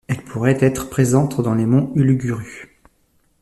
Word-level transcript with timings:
Elle 0.07 0.23
pourrait 0.23 0.57
être 0.61 0.89
présente 0.89 1.41
dans 1.43 1.53
les 1.53 1.67
monts 1.67 1.91
Uluguru. 1.93 2.75